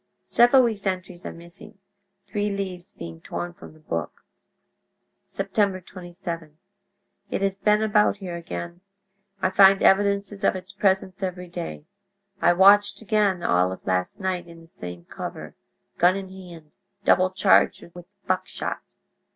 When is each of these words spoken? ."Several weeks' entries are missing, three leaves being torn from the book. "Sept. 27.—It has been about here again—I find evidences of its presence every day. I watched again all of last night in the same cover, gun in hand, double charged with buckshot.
."Several 0.25 0.63
weeks' 0.63 0.87
entries 0.87 1.27
are 1.27 1.31
missing, 1.31 1.77
three 2.25 2.49
leaves 2.49 2.91
being 2.91 3.21
torn 3.21 3.53
from 3.53 3.73
the 3.73 3.79
book. 3.79 4.25
"Sept. 5.27 5.53
27.—It 5.85 7.41
has 7.43 7.59
been 7.59 7.83
about 7.83 8.17
here 8.17 8.35
again—I 8.35 9.51
find 9.51 9.83
evidences 9.83 10.43
of 10.43 10.55
its 10.55 10.71
presence 10.71 11.21
every 11.21 11.49
day. 11.49 11.85
I 12.41 12.53
watched 12.53 13.03
again 13.03 13.43
all 13.43 13.71
of 13.71 13.85
last 13.85 14.19
night 14.19 14.47
in 14.47 14.59
the 14.59 14.65
same 14.67 15.05
cover, 15.05 15.53
gun 15.99 16.15
in 16.15 16.29
hand, 16.29 16.71
double 17.05 17.29
charged 17.29 17.85
with 17.93 18.07
buckshot. 18.25 18.81